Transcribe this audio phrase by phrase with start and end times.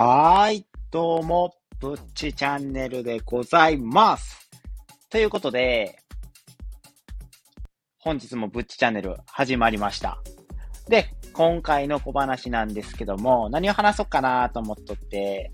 [0.00, 4.48] はい、どうも、ぶっちチャンネルでございます。
[5.10, 5.98] ということで、
[7.98, 10.22] 本日もぶっちチャンネル始まりました。
[10.88, 15.50] で、今回の小話なんですけども、何を話そうかなと思っとって、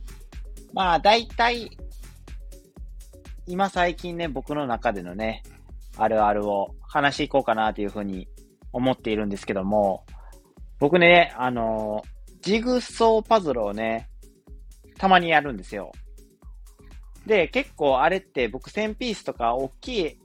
[0.74, 1.70] まあ、大体、
[3.46, 5.42] 今最近ね、僕の中でのね、
[5.96, 8.28] あるあるを話していこうかなというふうに
[8.74, 10.04] 思っているんですけども、
[10.80, 12.02] 僕ね、あの、
[12.42, 14.10] ジグソーパズルをね、
[14.98, 15.92] たまにやるんですよ。
[17.26, 20.18] で、結構あれって僕1000ピースとか大きい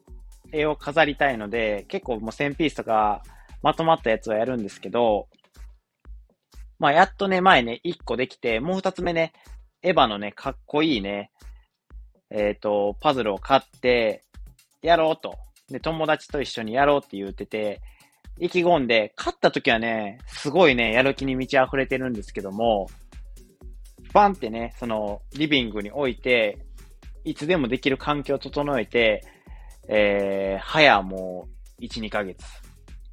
[0.51, 3.23] 絵を飾りたいので、結構もう1000ピースとか
[3.61, 5.27] まとまったやつをやるんですけど、
[6.77, 9.33] まあやっとね、前ね、1個できて、もう2つ目ね、
[9.81, 11.31] エヴァのね、かっこいいね、
[12.29, 14.23] えっ、と、パズルを買って、
[14.81, 15.35] やろうと。
[15.69, 17.81] で、友達と一緒にやろうって言ってて、
[18.39, 22.87] 意気込んで、勝った時はね、すごいね、やる気に満ち溢れてるんですけども、
[24.13, 26.59] バンってね、その、リビングに置いて、
[27.23, 29.21] いつでもできる環境を整えて、
[29.87, 31.47] えー、早も
[31.79, 32.43] う、1、2ヶ月。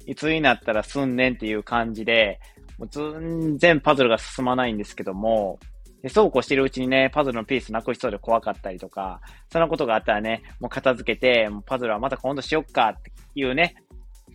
[0.05, 2.39] いつになったらすんねんっていう感じで、
[2.77, 5.59] もう全然パズルが進まないんですけども、
[6.01, 9.19] でそうこうしてるうちにね、パズルのピースなくしそうで怖かったりとか、
[9.51, 13.75] そんなことがあったらね、もう片付けて、もうパズルはまた今度しよっかっていうね、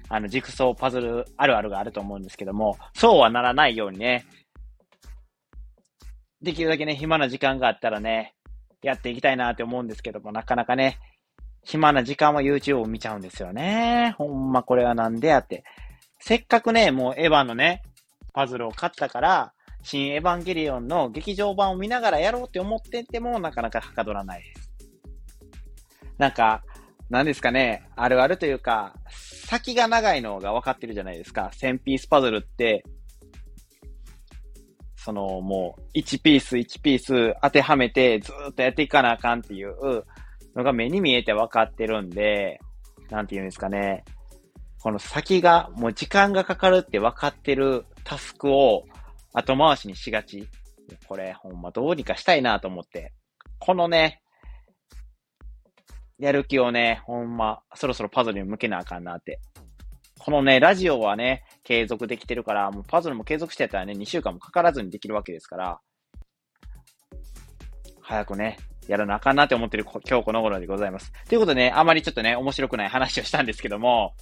[0.09, 4.27] あの、ジクソーパズルあるあるがあると思うんですけども、そうはならないようにね、
[6.43, 8.35] できるだけね、暇な時間があったらね、
[8.83, 10.99] やっていきたいなって思うんですけども、なかなかね、
[11.65, 14.15] 暇な時間は YouTube を見ちゃうんですよね。
[14.19, 15.65] ほんまこれはなんでやって。
[16.19, 17.83] せっかくね、もうエヴァのね、
[18.33, 24.71] パズルを買ったから、新エヴァンゲリオンの劇場版を見ながらやろうって思ってても、なかなかはかどらないです。
[26.19, 26.63] なんか、
[27.11, 31.51] なんですかね、あるあるというか、先が長いのが分かってるじゃないですか。
[31.55, 32.85] 1000ピースパズルって、
[35.05, 40.05] そのもう1ピース1ピース当てはめてずっとやっていかなあかんっていう
[40.55, 42.61] のが目に見えて分かってるんで、
[43.11, 44.05] なんて言うんですかね。
[44.81, 48.85] この先がもう時間がかかるって分かってるタスクを
[49.33, 50.49] 後回しにしがち。
[51.09, 53.13] これほんまどうにかしたいなと思って。
[53.59, 54.23] このね、
[56.19, 59.41] やる気をね、ほんまそろそろパズルに向けなあかんなって
[60.25, 65.81] このね、ラジオはね、継続できてるから、もうパズルも継続してたらね、2週間もかからずにできるわけですから、
[68.01, 68.57] 早くね、
[68.87, 71.13] やらなあかんなって思ってる今日この頃でございます。
[71.29, 74.15] ということでね、あまりちょっとね、面白くない話をしたんですけども、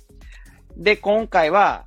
[0.75, 1.85] で、今回は、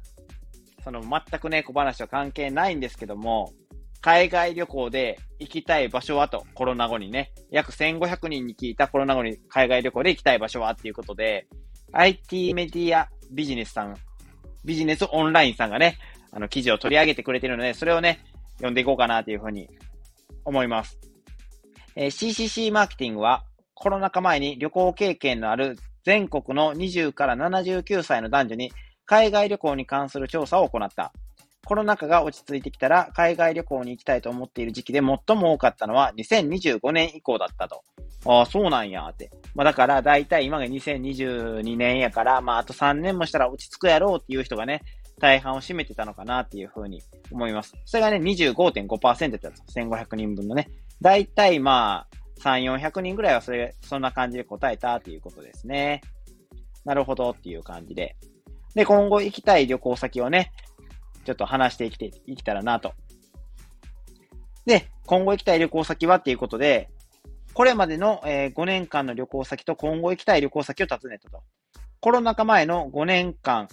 [0.83, 3.51] その全くね、小話は関係ないんですけども、
[3.99, 11.47] 海外旅行で行きたい場所はと、コロナ後にね、約1500人に聞いたコロナ後に海外旅行で行きたい場所はっていうことで、
[11.93, 13.95] IT メディアビジネスさん、
[14.63, 15.97] ビジネスオンラインさんがね、
[16.31, 18.23] あの記事を取り上げてくれてるので、それをね、
[18.55, 19.69] 読んでいこうかなというふうに
[20.45, 20.97] 思います。
[21.95, 28.71] えー CCC マーケティングはコロナ禍前に旅行経験のある全国の20から79歳の男女に
[29.05, 31.13] 海外旅行に関する調査を行った。
[31.65, 37.83] コロナ禍が落ち着いてきたら海外旅行に行きたいと思っている時期で最も多かったのは2025年以降だったと。
[38.25, 39.29] ああ、そうなんやって。
[39.55, 44.81] まあだから、だいたい今が2022年やから、まああと3年もしたら落ち着くやろうっていう人がね、
[45.19, 47.73] 大半を占めてたのかなっていうふうに思います。
[47.85, 49.63] それがね、25.5%だったんです。
[49.77, 50.69] 1500人分のね。
[51.01, 56.01] だいたいまあ、3、400人ぐらいはそれ、そんな感じで答えたっていうことですね。
[56.85, 58.15] なるほどっていう感じで。
[58.75, 60.51] で、今後行きたい旅行先をね、
[61.23, 62.93] ちょっと話していきて、いきたらなと。
[64.65, 66.89] で、今後行きたい旅行先はっていうことで、
[67.53, 71.43] これまでの、えー5年間の旅行先と今後行きたい旅行先を尋ねたと。
[71.99, 73.67] コロナ禍前の5年間、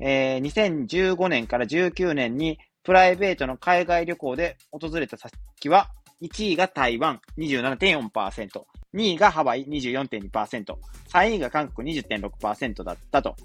[0.00, 5.88] えー2015年から19年にプライベートの海外旅行で訪れた先は、
[6.22, 8.48] 1位が台湾27.4%、
[8.94, 10.74] 2位がハワイ24.2%、
[11.12, 13.36] 3位が韓国20.6%だったと。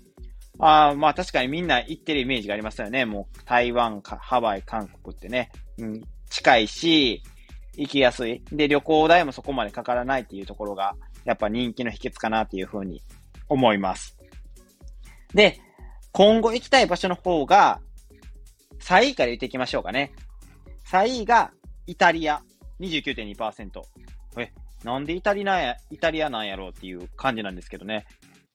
[0.59, 3.05] ああ、まあ確かにみんな行ってるイメージがありますよね。
[3.05, 5.52] もう台湾かハワイ、韓国ってね。
[5.78, 7.23] うん、近いし、
[7.78, 8.41] 行きやすい。
[8.52, 13.02] で、旅行代もそこまでかからないっていうところが、やっぱ人気の秘訣かなっていうふうに
[13.49, 14.17] 思います。
[15.34, 15.59] で、
[16.11, 17.81] 今後行きたい場所の方が、
[18.79, 20.13] 3位から言っていきましょうかね。
[20.87, 21.51] 3位が
[21.87, 22.41] イタリア、
[22.79, 23.81] 29.2%。
[24.37, 24.51] え、
[24.84, 28.05] なんでイタリア、イタリアなんやろうっていう感じなんですけどね。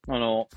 [0.08, 0.48] あの、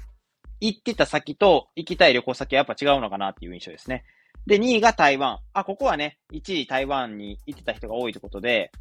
[0.65, 4.05] 行ってた先と行きたい旅行先はやっぱ違うのかなっていう印象ですね。
[4.45, 5.39] で、2位が台湾。
[5.53, 8.71] あ、ここはね、1位台湾に行ってた人が多いということで、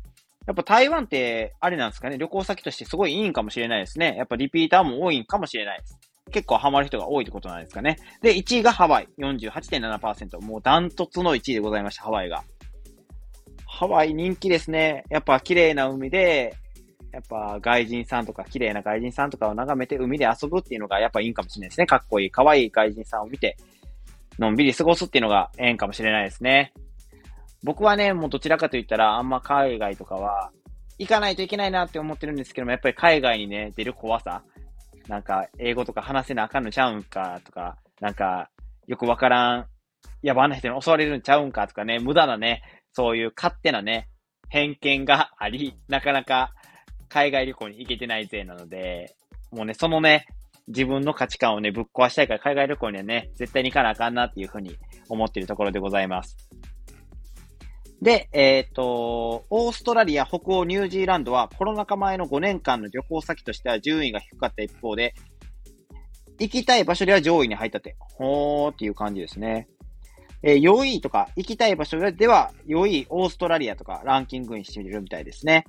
[0.46, 4.14] やっぱ台湾って、あれなんですかね、旅行先としてすごいいいんかもしれないですね。
[4.16, 5.98] やっぱリピーターも多いんかもしれないです。
[6.30, 7.96] 結構ハマる人が多いってことなんですかね？
[8.22, 10.40] で、1位がハワイ、48.7%。
[10.40, 12.44] もうダントツの1位でございました、ハワイが。
[13.66, 15.04] ハワイ人気ですね。
[15.10, 16.56] やっぱ綺麗な海で、
[17.12, 21.86] やっぱ外人さんとか綺麗な外人さんとかを眺めて海で遊ぶっていうのがやっぱいいんかもしれないですね。
[21.86, 23.56] かっこいい、可愛い外人さんを見て、
[24.38, 26.72] のんびり過ごすっていうのがええんかもしれないですね。
[27.62, 30.50] 僕はね、もうどちらかと言ったらあんま海外とかは
[30.98, 34.42] 行かないといけないなって思ってるんですけども、やっぱり海外にね、出る怖さ。
[35.08, 38.50] なんか、英語とか話せなあかんのちゃうんかとか、なんか、
[38.86, 39.66] よくわからん、
[40.22, 42.62] やばな人に襲われるんちゃうんかとかね、無駄なね、
[42.92, 44.08] そういう勝手なね、
[44.48, 46.52] 偏見があり、なかなか
[47.12, 49.14] 海外旅行に行けてないぜなので、
[49.50, 50.26] もうね、そのね、
[50.68, 54.76] 自分の価値観をね、ぶっ壊したいから海外旅行にはね、絶対に行かなあかんなっていうふうに
[55.10, 56.38] 思っているところでございます。
[58.00, 65.14] で、えっ、ー、と、オーストラリア、北欧、ニュージーランドはコロナ禍前の5年間の旅行先としては順位が低かった一方で、
[66.38, 69.68] 行きたい場所では上位に入ったって、ほーっていう感じですね。
[70.42, 75.66] えー、4位とか、行きたい場所では4位、オーストラリアとかランキングにしてみるみたいですね。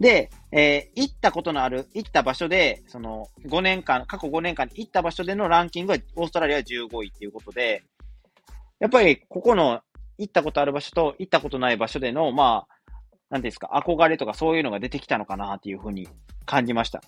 [0.00, 7.82] で、えー、行ったことのある、行った場所で、その、5年間、過去5年間行った場所でのランキングは、オーストラリアは15位っていうことで、
[8.78, 9.80] やっぱり、ここの、
[10.18, 12.76] 行ったことある場所と、行ったことない場所での、まあ、
[13.30, 16.08] なんですか、憧れとかそういうのが出てきたのかなっていうふうに
[16.44, 17.02] 感じました。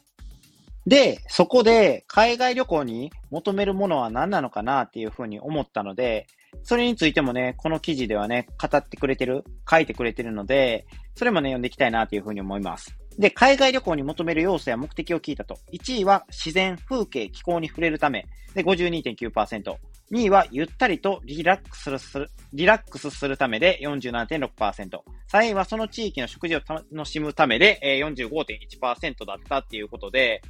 [0.86, 6.26] で、そこで、海外旅行に求めるものは何なのかなっていうふうに思ったので、
[6.62, 12.96] それについてもね、この記事ではね、語ってくれてる、書いてくれてるので、それもね、読んでいきたいなというふうに思います。
[13.18, 15.58] で、海外旅行に求める要素や目的を聞いたと。
[15.72, 18.26] 1位は自然、風景、気候に触れるため。
[18.54, 19.76] で、52.9%。
[20.10, 25.00] 2位はゆったりとリラックスする、リラックスするためで47.6%。
[25.30, 30.40] 3位はその地域の食事を楽しむためで45.1%だったっていうことで、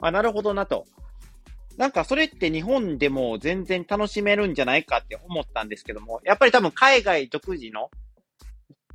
[0.00, 0.84] あ、なるほどなと。
[1.76, 7.90] なんかそれって日本でも全然楽しめるんじゃないかって思ったんですけども、やっぱり多分海外独自の、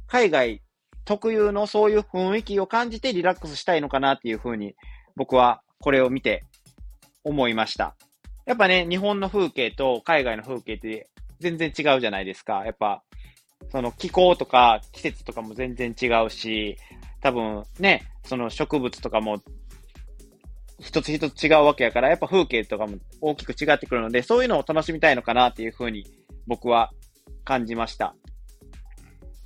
[0.07, 0.61] 海外
[1.05, 4.75] 特有のそういう雰囲気を感じてリラックスしたいのかなっていうふうに
[5.15, 6.43] 僕はこれを見て
[7.23, 7.95] 思いました。
[8.45, 11.07] やっぱね、日本の風景と海外の風景って
[11.39, 12.63] 全然違うじゃないですか。
[12.65, 13.03] やっぱ、
[13.71, 16.77] その気候とか季節とかも全然違うし、
[17.21, 19.41] 多分ね、その植物とかも
[20.81, 26.05] 一つ一つ違うわけやから、やっぱ風景とかも大きく違ってくるので、そういうのを楽しみたいのかなっていうふうに
[26.47, 26.91] 僕は
[27.45, 28.15] 感じました。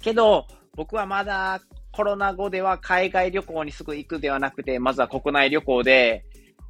[0.02, 1.62] けど、僕はまだ
[1.92, 6.26] コロナ後では海外旅行にすぐ行くではなくて、まずは国内旅行で、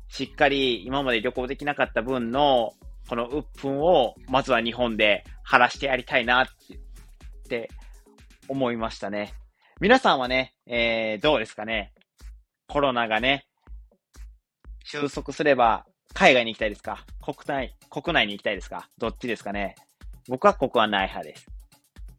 [0.08, 2.74] しっかり今まで旅行できなかった分の、
[3.08, 6.48] この鬱憤を、まずは日本で晴らしてやりたいなっ
[7.48, 7.70] て、
[8.48, 9.34] 思いましたね。
[9.80, 11.94] 皆さんはね、えー、どうですかね？
[12.68, 13.46] コロナがね、
[14.88, 15.84] 収束すれば、
[16.14, 17.04] 海外に行きたいですか？
[17.20, 18.88] 国内、国内に行きたいですか？
[19.00, 19.74] どっちですかね？
[20.30, 21.48] 僕はここはない派です。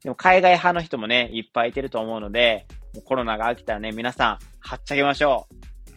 [0.03, 5.47] でも海外派の人もね、いっぱいいてると思うので、もうコロナが飽きたらね、皆さん、はっちゃけましょ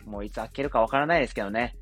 [0.05, 0.09] う。
[0.11, 1.75] もういつ開けるかわからないですけどね。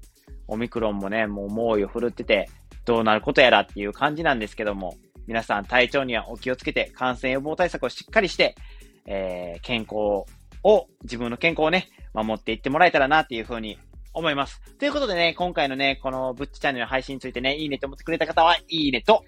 [0.48, 2.50] オミクロンもね、もう猛威を振るってて、
[2.86, 4.96] どうなることやらっていう感じなんですけども、
[5.28, 8.56] 皆さん体調にはお気をつけて、感染予防対策をしっかりして、
[9.06, 10.26] えー、健康
[10.64, 13.78] を、自分の健康をね、守っていってもらえたらなっていうふうに
[14.18, 14.62] 思います。
[14.80, 19.24] ということでね、今回のね、このブッチチャンネルの配信についてね、いいねと思ってくれた方は、いいねと、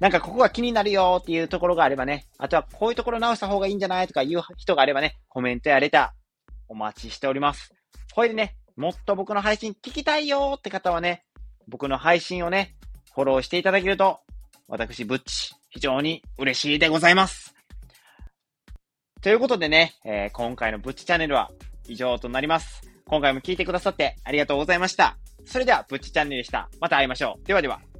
[0.00, 6.24] なんかここが気になるよっていうところがあればね、あとはこういうところ直した方がいいんじゃないとかいう人があればね、コメントやレター
[6.68, 7.72] お待ちしております。
[8.14, 11.24] これでね、もっと僕の配信聞きたいよって方はね、
[11.68, 12.76] 僕の配信をね、
[13.14, 14.20] フォローしていただけると、
[14.68, 17.54] 私、ブッチ、非常に嬉しいでございます。
[19.20, 21.50] ということでね、えー、今回のブッチチャンネルは
[21.88, 22.82] 以上となります。
[23.06, 25.16] 今回も聞いてくださってありがとうございました。
[25.44, 26.68] それでは、ブッチチャンネルでした。
[26.80, 27.46] また会いましょう。
[27.46, 27.93] ではでは。